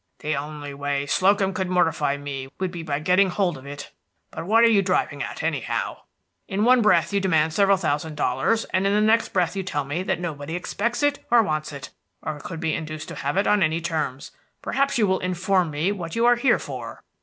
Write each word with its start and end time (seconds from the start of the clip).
"The 0.17 0.35
only 0.35 0.73
way 0.73 1.05
Slocum 1.05 1.53
could 1.53 1.69
mortify 1.69 2.17
me 2.17 2.49
would 2.59 2.71
be 2.71 2.81
by 2.81 2.97
getting 2.97 3.29
hold 3.29 3.55
of 3.55 3.67
it. 3.67 3.91
But 4.31 4.47
what 4.47 4.63
are 4.63 4.67
you 4.67 4.81
driving 4.81 5.21
at, 5.21 5.43
anyhow? 5.43 5.97
In 6.47 6.63
one 6.63 6.81
breath 6.81 7.13
you 7.13 7.19
demand 7.19 7.53
several 7.53 7.77
thousand 7.77 8.15
dollars, 8.15 8.65
and 8.73 8.87
in 8.87 8.93
the 8.95 8.99
next 9.01 9.29
breath 9.29 9.55
you 9.55 9.61
tell 9.61 9.83
me 9.83 10.01
that 10.01 10.19
nobody 10.19 10.55
expects 10.55 11.03
it, 11.03 11.23
or 11.29 11.43
wants 11.43 11.71
it, 11.71 11.91
or 12.23 12.39
could 12.39 12.59
be 12.59 12.73
induced 12.73 13.09
to 13.09 13.15
have 13.17 13.37
it 13.37 13.45
on 13.45 13.61
any 13.61 13.79
terms. 13.79 14.31
Perhaps 14.63 14.97
you 14.97 15.05
will 15.05 15.19
inform 15.19 15.69
me 15.69 15.91
what 15.91 16.15
you 16.15 16.25
are 16.25 16.35
here 16.35 16.57
for?" 16.57 17.03